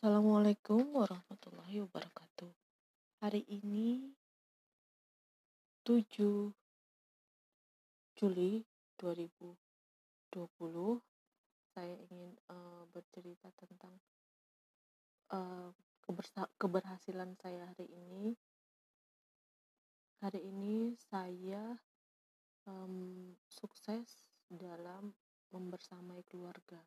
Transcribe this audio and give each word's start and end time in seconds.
Assalamualaikum 0.00 0.96
warahmatullahi 0.96 1.84
wabarakatuh. 1.84 2.48
Hari 3.20 3.44
ini 3.52 4.08
7 5.84 6.56
Juli 8.16 8.64
2020 8.96 9.60
saya 11.76 12.00
ingin 12.08 12.32
uh, 12.48 12.88
bercerita 12.88 13.52
tentang 13.60 13.92
uh, 15.36 15.68
keberhasilan 16.56 17.36
saya 17.36 17.68
hari 17.68 17.92
ini. 17.92 18.32
Hari 20.24 20.40
ini 20.48 20.96
saya 20.96 21.76
um, 22.64 23.36
sukses 23.52 24.32
dalam 24.48 25.12
membersamai 25.52 26.24
keluarga 26.24 26.80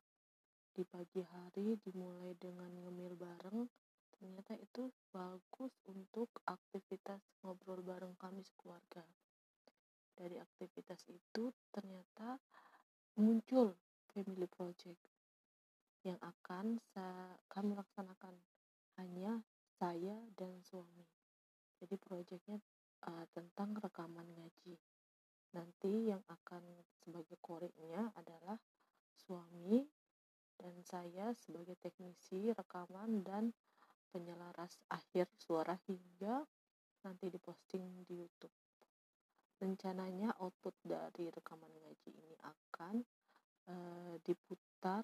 di 0.74 0.82
pagi 0.90 1.22
hari 1.22 1.78
dimulai 1.86 2.34
dengan 2.42 2.74
ngemil 2.82 3.14
bareng 3.14 3.70
ternyata 4.18 4.58
itu 4.58 4.90
bagus 5.14 5.70
untuk 5.86 6.34
aktivitas 6.50 7.22
ngobrol 7.46 7.86
bareng 7.86 8.18
kami 8.18 8.42
sekeluarga. 8.42 9.06
Dari 10.18 10.42
aktivitas 10.42 11.06
itu 11.14 11.54
ternyata 11.70 12.42
muncul 13.22 13.78
family 14.10 14.50
project 14.50 14.98
yang 16.02 16.18
akan 16.26 16.82
kami 17.46 17.78
laksanakan. 17.78 18.34
Hanya 18.98 19.42
saya 19.78 20.18
dan 20.38 20.58
suami. 20.66 21.06
Jadi 21.82 21.96
proyeknya 22.02 22.58
uh, 23.10 23.26
tentang 23.34 23.78
rekaman 23.78 24.26
ngaji. 24.38 24.78
Nanti 25.54 26.10
yang 26.10 26.22
akan 26.30 26.64
sebagai 27.02 27.38
koreknya 27.42 28.10
adalah 28.18 28.58
suami 29.14 29.86
dan 30.60 30.76
saya 30.86 31.34
sebagai 31.36 31.76
teknisi 31.80 32.54
rekaman 32.54 33.26
dan 33.26 33.54
penyelaras 34.14 34.78
akhir 34.94 35.26
suara 35.36 35.74
hingga 35.90 36.46
nanti 37.04 37.28
diposting 37.28 38.06
di 38.06 38.22
YouTube. 38.22 38.54
Rencananya 39.60 40.38
output 40.44 40.76
dari 40.84 41.32
rekaman 41.32 41.72
ngaji 41.72 42.10
ini 42.14 42.36
akan 42.44 42.96
uh, 43.70 44.16
diputar 44.22 45.04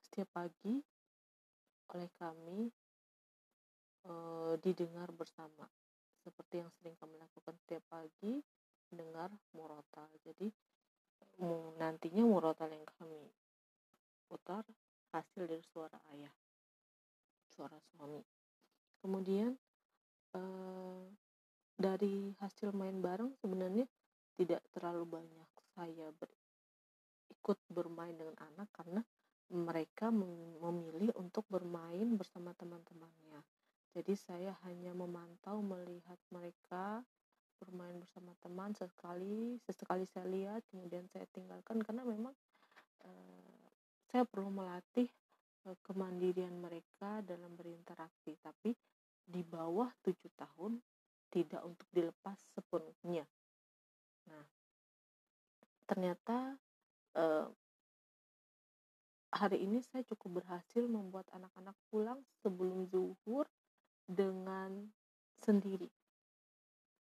setiap 0.00 0.28
pagi 0.32 0.80
oleh 1.94 2.10
kami 2.18 2.66
uh, 4.08 4.54
didengar 4.58 5.12
bersama 5.12 5.68
seperti 6.24 6.58
yang 6.58 6.70
sering 6.74 6.98
kami 6.98 7.14
lakukan 7.20 7.54
setiap 7.62 7.84
pagi 7.86 8.42
mendengar 8.90 9.30
murotal. 9.54 10.10
Jadi 10.26 10.50
nantinya 11.76 12.24
murotal 12.24 12.72
yang 12.72 12.86
putar 14.26 14.62
hasil 15.14 15.48
dari 15.48 15.64
suara 15.64 15.96
ayah 16.12 16.34
suara 17.56 17.80
suami. 17.80 18.20
Kemudian 19.00 19.56
eh, 20.36 21.04
dari 21.76 22.36
hasil 22.44 22.76
main 22.76 23.00
bareng 23.00 23.32
sebenarnya 23.40 23.88
tidak 24.36 24.60
terlalu 24.76 25.20
banyak 25.20 25.50
saya 25.72 26.12
ber, 26.12 26.28
ikut 27.32 27.56
bermain 27.72 28.12
dengan 28.12 28.36
anak 28.52 28.68
karena 28.76 29.00
mereka 29.46 30.10
memilih 30.10 31.14
untuk 31.16 31.46
bermain 31.46 32.18
bersama 32.18 32.52
teman-temannya. 32.58 33.40
Jadi 33.96 34.12
saya 34.18 34.52
hanya 34.68 34.92
memantau 34.92 35.64
melihat 35.64 36.18
mereka 36.28 37.00
bermain 37.56 37.96
bersama 37.96 38.36
teman 38.44 38.76
sesekali 38.76 39.56
sesekali 39.64 40.04
saya 40.04 40.28
lihat 40.28 40.60
kemudian 40.68 41.08
saya 41.08 41.24
tinggalkan 41.32 41.80
karena 41.80 42.04
memang 42.04 42.36
eh, 43.00 43.45
saya 44.16 44.24
perlu 44.24 44.48
melatih 44.48 45.12
eh, 45.68 45.76
kemandirian 45.84 46.56
mereka 46.56 47.20
dalam 47.20 47.52
berinteraksi 47.52 48.32
tapi 48.40 48.72
di 49.28 49.44
bawah 49.44 49.92
tujuh 50.00 50.32
tahun 50.40 50.80
tidak 51.28 51.60
untuk 51.60 51.84
dilepas 51.92 52.40
sepenuhnya. 52.56 53.28
Nah 54.32 54.44
ternyata 55.84 56.56
eh, 57.12 57.44
hari 59.36 59.68
ini 59.68 59.84
saya 59.84 60.00
cukup 60.08 60.40
berhasil 60.40 60.88
membuat 60.88 61.28
anak-anak 61.36 61.76
pulang 61.92 62.24
sebelum 62.40 62.88
zuhur 62.88 63.44
dengan 64.08 64.80
sendiri. 65.44 65.92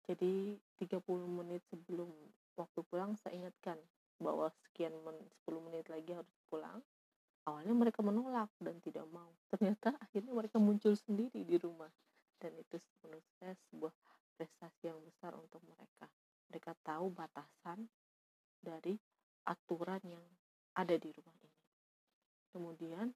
Jadi 0.08 0.56
30 0.80 0.96
menit 1.28 1.60
sebelum 1.68 2.08
waktu 2.56 2.80
pulang 2.88 3.20
saya 3.20 3.36
ingatkan 3.36 3.76
bahwa 4.16 4.48
sekian 4.64 4.96
men 5.04 5.20
10 5.44 5.60
menit 5.68 5.92
lagi 5.92 6.16
harus 6.16 6.32
pulang 6.48 6.80
awalnya 7.46 7.74
mereka 7.74 8.00
menolak 8.04 8.50
dan 8.62 8.78
tidak 8.82 9.06
mau. 9.10 9.30
Ternyata 9.50 9.98
akhirnya 9.98 10.32
mereka 10.32 10.56
muncul 10.62 10.94
sendiri 10.94 11.42
di 11.42 11.56
rumah. 11.58 11.90
Dan 12.38 12.54
itu 12.58 12.78
menurut 13.02 13.26
saya 13.38 13.54
sebuah 13.70 13.94
prestasi 14.38 14.90
yang 14.90 14.98
besar 15.02 15.34
untuk 15.38 15.62
mereka. 15.66 16.06
Mereka 16.50 16.72
tahu 16.82 17.10
batasan 17.14 17.86
dari 18.62 18.98
aturan 19.46 20.02
yang 20.06 20.26
ada 20.74 20.94
di 20.98 21.10
rumah 21.14 21.36
ini. 21.42 21.60
Kemudian 22.52 23.06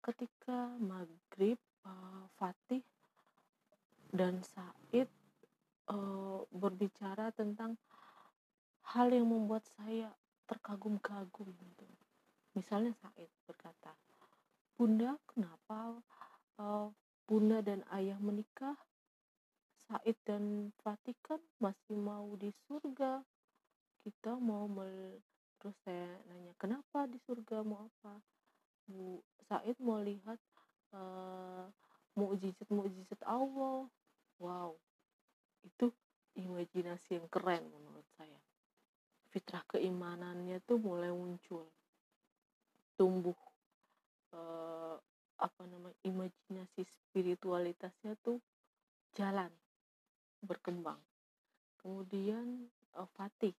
ketika 0.00 0.76
maghrib 0.80 1.60
uh, 1.84 2.24
Fatih 2.40 2.82
dan 4.10 4.42
Said 4.42 5.08
uh, 5.88 6.42
berbicara 6.50 7.30
tentang 7.36 7.76
hal 8.90 9.12
yang 9.12 9.28
membuat 9.28 9.62
saya 9.78 10.10
terkagum-kagum 10.50 11.46
gitu 11.54 11.86
Misalnya 12.50 12.90
Said 12.98 13.30
berkata, 13.46 13.94
Bunda, 14.74 15.14
kenapa 15.30 16.02
uh, 16.58 16.90
Bunda 17.22 17.62
dan 17.62 17.86
ayah 17.94 18.18
menikah? 18.18 18.74
Said 19.86 20.18
dan 20.26 20.74
Fatih 20.82 21.14
kan 21.22 21.38
masih 21.62 21.94
mau 21.94 22.34
di 22.34 22.50
surga. 22.66 23.22
Kita 24.02 24.34
mau 24.38 24.66
mel... 24.66 25.22
Terus 25.60 25.76
saya 25.84 26.08
nanya, 26.24 26.56
kenapa 26.56 27.04
di 27.04 27.20
surga 27.22 27.60
mau 27.62 27.86
apa? 27.86 28.18
Bu 28.88 29.22
Said 29.46 29.76
mau 29.78 30.00
lihat 30.02 30.40
uh, 30.96 31.68
mukjizat-mukjizat 32.18 33.20
Allah. 33.28 33.86
Wow, 34.40 34.74
itu 35.62 35.92
imajinasi 36.34 37.20
yang 37.20 37.28
keren 37.28 37.68
menurut 37.68 38.08
saya. 38.16 38.40
Fitrah 39.30 39.62
keimanannya 39.68 40.64
tuh 40.64 40.80
mulai 40.80 41.12
muncul 41.12 41.68
tumbuh 43.00 43.32
uh, 44.36 45.00
apa 45.40 45.62
namanya 45.64 45.96
imajinasi 46.04 46.84
spiritualitasnya 46.84 48.12
tuh 48.20 48.44
jalan 49.16 49.48
berkembang. 50.44 51.00
Kemudian 51.80 52.68
uh, 52.92 53.08
Fatih 53.16 53.56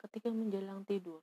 ketika 0.00 0.32
menjelang 0.32 0.88
tidur 0.88 1.20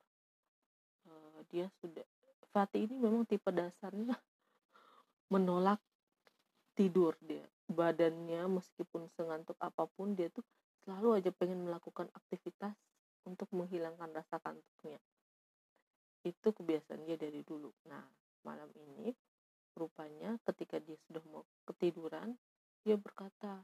uh, 1.10 1.42
dia 1.50 1.66
sudah 1.82 2.06
Fatih 2.54 2.86
ini 2.86 2.94
memang 2.94 3.26
tipe 3.26 3.50
dasarnya 3.50 4.14
menolak 5.34 5.82
tidur 6.78 7.18
dia. 7.18 7.42
Badannya 7.66 8.46
meskipun 8.62 9.10
sengantuk 9.18 9.58
apa 9.58 9.90
pun 9.98 10.14
dia 10.14 10.30
tuh 10.30 10.46
selalu 10.86 11.18
aja 11.18 11.34
pengen 11.34 11.66
melakukan 11.66 12.06
aktivitas 12.14 12.78
untuk 13.26 13.50
menghilangkan 13.50 14.14
rasa 14.14 14.38
kantuknya 14.38 15.02
itu 16.26 16.48
kebiasaan 16.50 17.06
dia 17.06 17.16
dari 17.16 17.40
dulu 17.46 17.70
nah 17.86 18.02
malam 18.42 18.68
ini 18.74 19.14
rupanya 19.78 20.34
ketika 20.44 20.82
dia 20.82 20.98
sudah 21.06 21.22
mau 21.30 21.46
ketiduran 21.68 22.34
dia 22.82 22.98
berkata 22.98 23.62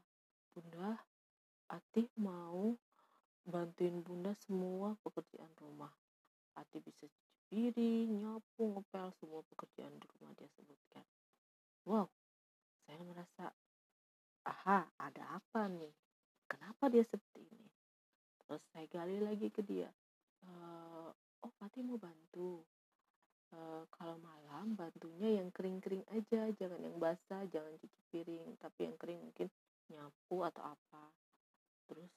bunda 0.54 1.00
Ati 1.64 2.06
mau 2.20 2.76
bantuin 3.48 4.04
bunda 4.04 4.36
semua 4.46 4.94
pekerjaan 5.02 5.50
rumah 5.58 5.90
Ati 6.54 6.78
bisa 6.78 7.08
cuci 7.08 7.34
piring 7.50 8.22
nyapu 8.22 8.62
ngepel 8.78 9.10
semua 9.18 9.42
pekerjaan 9.50 9.96
di 9.98 10.06
rumah 10.16 10.30
dia 10.38 10.46
sebutkan 10.54 11.04
wow 11.84 12.08
saya 12.84 13.00
merasa 13.00 13.44
aha 14.44 14.84
ada 15.00 15.40
apa 15.40 15.72
nih? 15.72 15.92
Kenapa 16.44 16.92
dia 16.92 17.00
seperti 17.08 17.48
ini? 17.48 17.68
Terus 18.44 18.62
saya 18.76 18.84
gali 18.92 19.18
lagi 19.24 19.48
ke 19.48 19.64
dia 19.64 19.88
e, 20.44 20.52
oh 21.44 21.52
Fatih 21.56 21.80
mau 21.80 21.96
bantu. 21.96 22.60
E, 23.52 23.58
kalau 23.88 24.20
malam 24.20 24.76
bantunya 24.76 25.40
yang 25.40 25.48
kering-kering 25.48 26.04
aja 26.12 26.52
jangan 26.60 26.80
yang 26.84 26.96
basah 27.00 27.48
jangan 27.48 27.72
cuci 27.80 28.00
piring 28.12 28.44
tapi 28.60 28.80
yang 28.88 28.96
kering 29.00 29.20
mungkin 29.20 29.48
nyapu 29.88 30.36
atau 30.44 30.62
apa. 30.76 31.04
Terus 31.88 32.12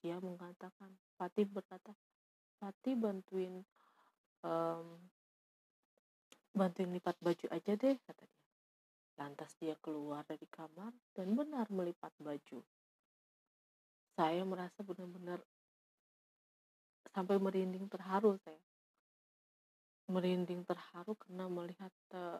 dia 0.00 0.16
mengatakan 0.20 0.92
Fatih 1.20 1.44
berkata 1.48 1.92
Fatih 2.56 2.96
bantuin 2.96 3.60
um, 4.40 4.96
bantuin 6.56 6.88
lipat 6.88 7.16
baju 7.20 7.46
aja 7.52 7.72
deh 7.76 7.96
kata 8.08 8.24
dia 8.24 8.35
lantas 9.16 9.52
dia 9.56 9.76
keluar 9.80 10.22
dari 10.28 10.44
kamar 10.52 10.92
dan 11.16 11.32
benar 11.32 11.66
melipat 11.72 12.12
baju. 12.20 12.60
Saya 14.16 14.44
merasa 14.44 14.80
benar-benar 14.84 15.40
sampai 17.12 17.40
merinding 17.40 17.88
terharu 17.88 18.36
saya 18.44 18.60
merinding 20.06 20.62
terharu 20.62 21.18
karena 21.18 21.50
melihat 21.50 21.92
uh, 22.14 22.38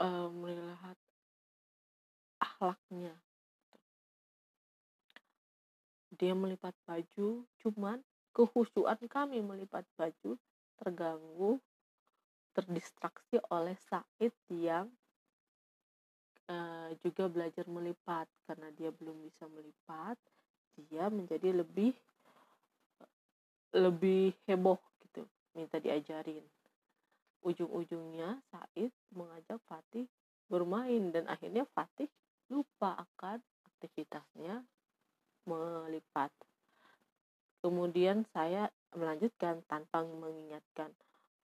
uh, 0.00 0.28
melihat 0.32 0.96
akhlaknya. 2.40 3.12
Dia 6.16 6.32
melipat 6.32 6.72
baju 6.88 7.44
cuman 7.60 8.00
kehusuan 8.32 8.96
kami 9.04 9.44
melipat 9.44 9.84
baju 10.00 10.40
terganggu 10.80 11.60
terdistraksi 12.56 13.36
oleh 13.52 13.76
Said 13.84 14.32
yang 14.48 14.88
uh, 16.48 16.88
juga 17.04 17.28
belajar 17.28 17.68
melipat. 17.68 18.24
Karena 18.48 18.72
dia 18.72 18.88
belum 18.88 19.20
bisa 19.28 19.44
melipat 19.52 20.16
dia 20.76 21.08
menjadi 21.08 21.56
lebih 21.56 21.96
lebih 23.72 24.32
heboh 24.48 24.80
gitu 25.04 25.24
minta 25.56 25.80
diajarin. 25.80 26.44
Ujung-ujungnya 27.44 28.40
Said 28.52 28.92
mengajak 29.12 29.60
Fatih 29.68 30.08
bermain 30.48 31.12
dan 31.12 31.24
akhirnya 31.28 31.64
Fatih 31.72 32.08
lupa 32.52 32.96
akan 32.96 33.40
aktivitasnya 33.76 34.62
melipat. 35.48 36.32
Kemudian 37.64 38.22
saya 38.30 38.70
melanjutkan 38.94 39.64
tanpa 39.66 40.06
mengingatkan 40.06 40.92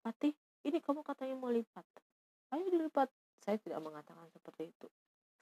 Fatih 0.04 0.36
ini 0.62 0.78
kamu 0.78 1.02
katanya 1.02 1.34
mau 1.34 1.50
lipat. 1.50 1.84
Ayo 2.54 2.68
dilipat. 2.70 3.10
Saya 3.42 3.58
tidak 3.58 3.82
mengatakan 3.82 4.28
seperti 4.30 4.70
itu. 4.70 4.88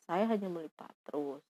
Saya 0.00 0.24
hanya 0.24 0.48
melipat 0.48 0.90
terus. 1.04 1.44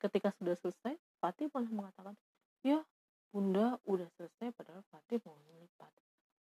Ketika 0.00 0.32
sudah 0.40 0.56
selesai 0.56 0.96
Fatih 1.20 1.52
malah 1.52 1.68
mengatakan 1.68 2.16
ya 2.64 2.80
bunda 3.28 3.76
udah 3.84 4.08
selesai 4.16 4.56
padahal 4.56 4.80
Fatih 4.88 5.20
mau 5.28 5.36
melipat. 5.52 5.92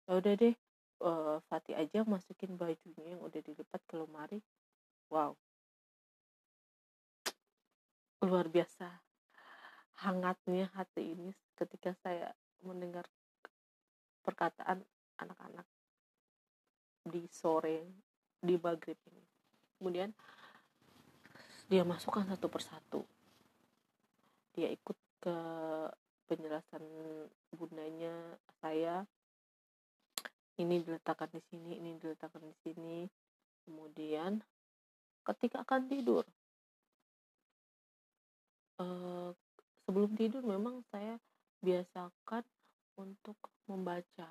Ya 0.05 0.11
udah 0.21 0.33
deh 0.37 0.55
uh, 1.01 1.41
Fatih 1.49 1.73
aja 1.73 2.05
masukin 2.05 2.53
bajunya 2.53 3.17
yang 3.17 3.21
udah 3.25 3.41
dilipat 3.41 3.81
ke 3.89 3.97
lemari. 3.97 4.39
Wow. 5.09 5.33
Luar 8.21 8.45
biasa 8.53 9.01
hangatnya 10.05 10.69
hati 10.77 11.17
ini 11.17 11.33
ketika 11.57 11.97
saya 12.05 12.29
mendengar 12.61 13.09
perkataan 14.21 14.85
anak-anak 15.17 15.65
di 17.07 17.23
sore 17.31 17.83
di 18.37 18.55
maghrib 18.59 18.97
ini. 19.09 19.23
Kemudian 19.77 20.09
dia 21.67 21.83
masukkan 21.83 22.23
satu 22.27 22.47
persatu. 22.47 23.01
Dia 24.55 24.71
ikut 24.71 24.97
ke 25.21 25.37
penjelasan 26.27 26.83
bundanya 27.55 28.13
saya. 28.59 29.03
Ini 30.57 30.81
diletakkan 30.81 31.29
di 31.29 31.41
sini 31.53 31.77
ini 31.77 31.99
diletakkan 32.01 32.41
di 32.41 32.55
sini. 32.65 33.05
Kemudian 33.67 34.39
ketika 35.27 35.67
akan 35.67 35.91
tidur 35.91 36.23
eh, 38.79 39.29
sebelum 39.83 40.15
tidur 40.15 40.39
memang 40.47 40.81
saya 40.87 41.19
biasakan 41.59 42.47
untuk 42.97 43.37
membaca. 43.67 44.29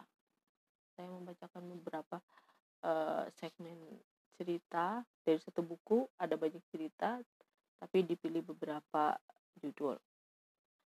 Saya 0.96 1.08
membacakan 1.12 1.62
beberapa 1.76 2.24
segmen 3.34 3.76
cerita 4.36 5.00
dari 5.24 5.40
satu 5.40 5.64
buku 5.64 6.06
ada 6.20 6.36
banyak 6.36 6.60
cerita 6.70 7.18
tapi 7.80 8.04
dipilih 8.04 8.44
beberapa 8.44 9.16
judul. 9.60 9.96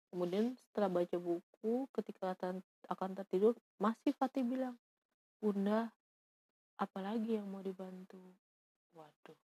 Kemudian 0.10 0.56
setelah 0.70 0.90
baca 0.90 1.18
buku 1.20 1.86
ketika 1.94 2.34
akan 2.90 3.10
tertidur 3.16 3.54
masih 3.78 4.16
Fatih 4.16 4.42
bilang 4.42 4.76
bunda 5.38 5.92
apalagi 6.80 7.38
yang 7.38 7.48
mau 7.48 7.62
dibantu? 7.62 8.22
Waduh 8.96 9.38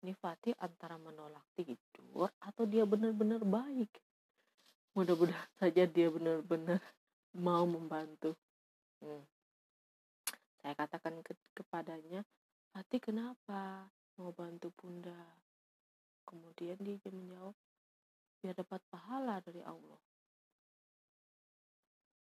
ini 0.00 0.16
Fatih 0.16 0.56
antara 0.56 0.96
menolak 0.96 1.44
tidur 1.52 2.32
atau 2.40 2.64
dia 2.64 2.88
benar-benar 2.88 3.44
baik? 3.44 3.92
Mudah-mudahan 4.96 5.50
saja 5.60 5.84
dia 5.86 6.08
benar-benar 6.08 6.80
mau 7.36 7.68
membantu. 7.68 8.34
Hmm 9.04 9.22
saya 10.60 10.76
katakan 10.76 11.24
ke 11.24 11.32
kepadanya 11.56 12.20
hati 12.76 13.00
kenapa 13.00 13.88
mau 14.20 14.30
bantu 14.36 14.68
bunda? 14.76 15.16
Kemudian 16.28 16.76
dia 16.84 17.00
menjawab 17.08 17.56
biar 18.40 18.54
dapat 18.56 18.80
pahala 18.92 19.40
dari 19.40 19.64
Allah. 19.64 20.00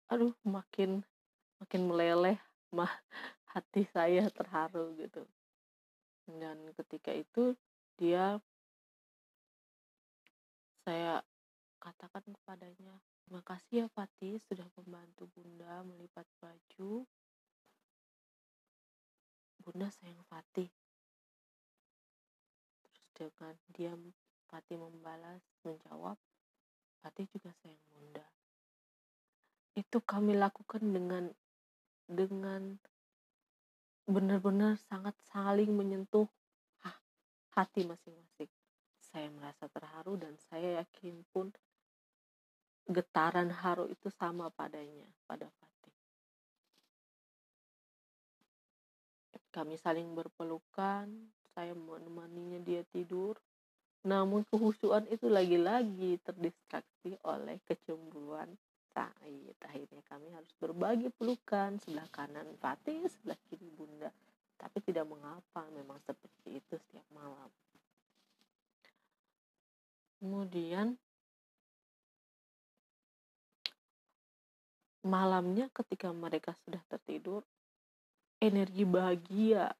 Aduh 0.09 0.33
makin 0.45 1.05
makin 1.61 1.81
meleleh 1.89 2.37
mah 2.73 2.91
hati 3.53 3.85
saya 3.93 4.27
terharu 4.33 4.97
gitu. 4.97 5.23
Dan 6.25 6.73
ketika 6.73 7.13
itu 7.13 7.53
dia 8.01 8.41
saya 10.83 11.21
katakan 11.79 12.23
kepadanya 12.27 12.95
terima 13.23 13.41
kasih 13.45 13.85
ya 13.85 13.87
Fatih 13.95 14.35
sudah 14.43 14.67
membantu 14.75 15.31
bunda 15.31 15.83
melipat 15.87 16.27
baju 16.43 17.07
Bunda 19.63 19.87
sayang 19.89 20.19
Fatih. 20.27 20.67
Terus 23.15 23.31
dengan 23.39 23.55
dia 23.71 23.93
Fatih 24.51 24.77
membalas, 24.77 25.41
menjawab, 25.63 26.19
Fatih 27.01 27.25
juga 27.31 27.55
sayang 27.63 27.81
Bunda. 27.95 28.25
Itu 29.73 30.03
kami 30.03 30.35
lakukan 30.35 30.83
dengan 30.83 31.31
dengan 32.05 32.77
benar-benar 34.03 34.75
sangat 34.91 35.15
saling 35.31 35.71
menyentuh 35.71 36.27
hati 37.53 37.85
masing-masing. 37.85 38.49
Saya 38.99 39.29
merasa 39.29 39.69
terharu 39.69 40.17
dan 40.17 40.33
saya 40.49 40.81
yakin 40.81 41.21
pun 41.29 41.53
getaran 42.89 43.53
haru 43.53 43.85
itu 43.87 44.09
sama 44.09 44.49
padanya, 44.49 45.05
pada 45.29 45.47
Kami 49.53 49.77
saling 49.77 50.17
berpelukan, 50.17 51.05
saya 51.53 51.77
menemaninya 51.77 52.57
dia 52.65 52.81
tidur. 52.89 53.37
Namun 54.01 54.43
kehusuan 54.49 55.05
itu 55.13 55.29
lagi-lagi 55.29 56.17
terdistraksi 56.25 57.15
oleh 57.23 57.61
kecemburuan 57.69 58.49
Said. 58.97 59.55
Akhirnya 59.61 60.01
kami 60.09 60.33
harus 60.33 60.49
berbagi 60.57 61.13
pelukan, 61.13 61.77
sebelah 61.79 62.09
kanan 62.09 62.49
Fatih, 62.57 63.05
sebelah 63.05 63.37
kiri 63.47 63.69
Bunda. 63.77 64.09
Tapi 64.57 64.81
tidak 64.83 65.05
mengapa, 65.05 65.69
memang 65.69 66.01
seperti 66.01 66.57
itu 66.57 66.73
setiap 66.89 67.05
malam. 67.13 67.49
Kemudian 70.17 70.97
malamnya 75.03 75.67
ketika 75.75 76.09
mereka 76.15 76.55
sudah 76.63 76.79
tertidur, 76.87 77.43
energi 78.43 78.83
bahagia 78.83 79.71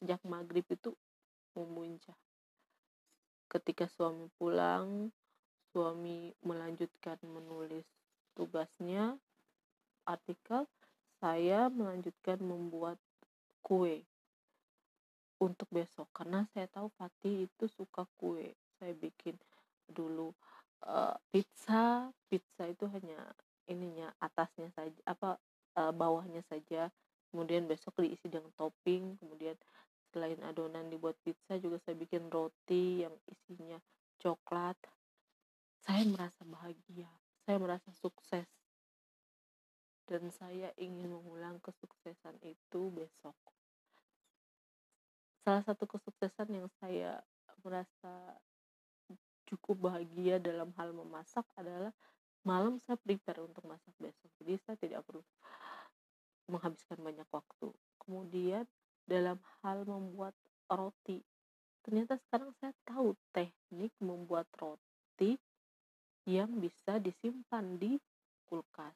sejak 0.00 0.24
maghrib 0.24 0.64
itu 0.72 0.96
memuncak. 1.52 2.16
Ketika 3.52 3.84
suami 3.92 4.32
pulang, 4.40 5.12
suami 5.76 6.32
melanjutkan 6.40 7.20
menulis 7.20 7.84
tugasnya, 8.32 9.20
artikel, 10.08 10.64
saya 11.20 11.68
melanjutkan 11.68 12.40
membuat 12.40 12.96
kue 13.60 14.04
untuk 15.36 15.68
besok 15.68 16.08
karena 16.16 16.48
saya 16.56 16.64
tahu 16.72 16.88
Fatih 16.96 17.44
itu 17.44 17.64
suka 17.68 18.08
kue. 18.16 18.56
Saya 18.80 18.92
bikin 18.96 19.36
dulu 19.88 20.32
uh, 20.88 21.16
pizza, 21.28 22.08
pizza 22.28 22.64
itu 22.68 22.88
hanya 22.88 23.20
ininya 23.68 24.12
atasnya 24.20 24.72
saja 24.72 25.00
apa 25.04 25.36
uh, 25.76 25.92
bawahnya 25.92 26.40
saja 26.48 26.88
kemudian 27.36 27.68
besok 27.68 28.00
diisi 28.00 28.32
dengan 28.32 28.48
topping 28.56 29.20
kemudian 29.20 29.52
selain 30.16 30.40
adonan 30.48 30.88
dibuat 30.88 31.20
pizza 31.20 31.60
juga 31.60 31.76
saya 31.84 31.92
bikin 31.92 32.32
roti 32.32 33.04
yang 33.04 33.12
isinya 33.28 33.76
coklat. 34.16 34.80
Saya 35.84 36.08
merasa 36.08 36.40
bahagia 36.48 37.12
saya 37.46 37.62
merasa 37.62 37.88
sukses. 37.94 38.50
Dan 40.06 40.30
saya 40.34 40.74
ingin 40.78 41.10
mengulang 41.10 41.62
kesuksesan 41.62 42.34
itu 42.42 42.90
besok. 42.90 43.34
Salah 45.46 45.62
satu 45.62 45.86
kesuksesan 45.86 46.50
yang 46.50 46.66
saya 46.82 47.22
merasa 47.62 48.34
cukup 49.46 49.90
bahagia 49.90 50.42
dalam 50.42 50.74
hal 50.74 50.90
memasak 50.90 51.46
adalah 51.54 51.94
malam 52.42 52.82
saya 52.82 52.98
prepare 52.98 53.46
untuk 53.46 53.62
masak 53.66 53.94
besok. 53.98 54.30
Jadi 54.42 54.58
saya 54.66 54.76
tidak 54.78 55.06
perlu 55.06 55.22
menghabiskan 56.50 56.98
banyak 56.98 57.26
waktu. 57.30 57.70
Kemudian 58.02 58.64
dalam 59.06 59.38
hal 59.62 59.86
membuat 59.86 60.34
roti, 60.66 61.22
ternyata 61.86 62.18
sekarang 62.26 62.50
saya 62.58 62.74
tahu 62.86 63.14
teknik 63.30 63.94
membuat 64.02 64.46
roti 64.58 65.38
yang 66.26 66.50
bisa 66.58 66.98
disimpan 66.98 67.78
di 67.78 67.98
kulkas. 68.50 68.94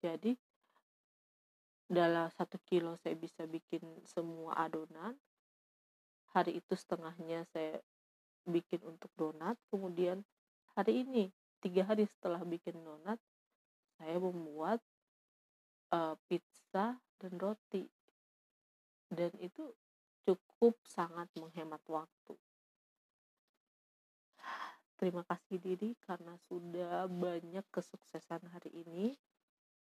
Jadi 0.00 0.32
dalam 1.90 2.30
satu 2.32 2.56
kilo 2.64 2.94
saya 3.02 3.18
bisa 3.18 3.44
bikin 3.50 3.82
semua 4.06 4.54
adonan 4.62 5.18
hari 6.30 6.62
itu 6.62 6.78
setengahnya 6.78 7.42
saya 7.50 7.82
bikin 8.46 8.78
untuk 8.86 9.10
donat 9.18 9.58
kemudian 9.74 10.22
hari 10.78 11.02
ini 11.02 11.34
tiga 11.58 11.90
hari 11.90 12.06
setelah 12.06 12.46
bikin 12.46 12.78
donat 12.78 13.18
saya 13.98 14.16
membuat 14.22 14.78
uh, 15.90 16.14
pizza 16.26 16.98
dan 17.18 17.32
roti. 17.36 17.84
Dan 19.10 19.34
itu 19.42 19.74
cukup 20.22 20.78
sangat 20.86 21.26
menghemat 21.34 21.82
waktu. 21.90 22.34
Terima 25.00 25.24
kasih 25.26 25.58
diri 25.58 25.96
karena 26.04 26.36
sudah 26.46 27.10
banyak 27.10 27.64
kesuksesan 27.72 28.46
hari 28.54 28.70
ini. 28.86 29.16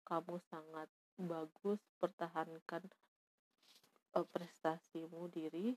Kamu 0.07 0.39
sangat 0.49 0.87
bagus 1.19 1.81
pertahankan 1.99 2.87
uh, 4.15 4.25
prestasimu 4.31 5.27
diri. 5.29 5.75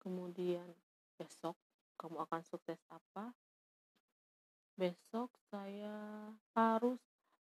Kemudian 0.00 0.66
besok 1.20 1.54
kamu 2.00 2.24
akan 2.24 2.42
sukses 2.48 2.80
apa? 2.88 3.36
Besok 4.80 5.28
saya 5.52 6.32
harus 6.56 6.96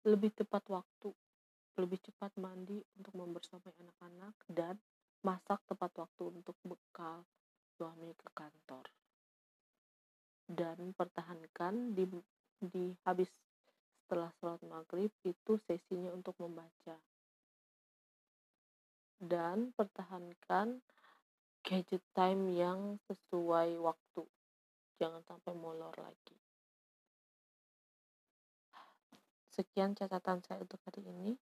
lebih 0.08 0.32
tepat 0.32 0.64
waktu 0.72 1.12
lebih 1.78 2.02
cepat 2.02 2.34
mandi 2.36 2.82
untuk 2.98 3.14
membersamai 3.14 3.70
anak-anak 3.78 4.34
dan 4.50 4.74
masak 5.22 5.62
tepat 5.70 5.94
waktu 5.94 6.24
untuk 6.34 6.58
bekal 6.66 7.22
suami 7.78 8.10
ke 8.18 8.28
kantor. 8.34 8.84
Dan 10.48 10.92
pertahankan 10.96 11.94
di 11.94 12.04
di 12.58 12.90
habis 13.06 13.30
setelah 14.02 14.32
sholat 14.40 14.62
maghrib 14.66 15.12
itu 15.22 15.52
sesinya 15.68 16.10
untuk 16.10 16.34
membaca. 16.42 16.96
Dan 19.18 19.70
pertahankan 19.74 20.82
gadget 21.62 22.02
time 22.14 22.54
yang 22.54 22.96
sesuai 23.06 23.76
waktu. 23.78 24.24
Jangan 24.98 25.22
sampai 25.28 25.52
molor 25.54 25.94
lagi. 26.00 26.34
Sekian 29.52 29.92
catatan 29.98 30.38
saya 30.46 30.62
untuk 30.62 30.78
hari 30.86 31.02
ini 31.02 31.34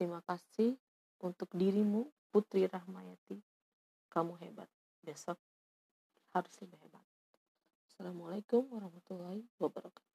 terima 0.00 0.24
kasih 0.24 0.80
untuk 1.20 1.52
dirimu 1.52 2.08
Putri 2.32 2.64
Rahmayati. 2.64 3.36
Kamu 4.08 4.32
hebat. 4.40 4.72
Besok 5.04 5.36
harus 6.32 6.56
lebih 6.64 6.80
hebat. 6.80 7.04
Assalamualaikum 7.84 8.64
warahmatullahi 8.72 9.44
wabarakatuh 9.60 10.09